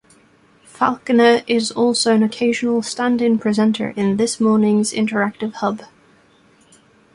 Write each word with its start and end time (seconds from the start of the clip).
Falconer 0.65 1.43
is 1.45 1.69
also 1.71 2.15
an 2.15 2.23
occasional 2.23 2.81
stand-in 2.81 3.37
presenter 3.37 3.89
in 3.91 4.17
"This 4.17 4.39
Morning's" 4.39 4.93
interactive 4.93 5.53
"hub". 5.53 5.83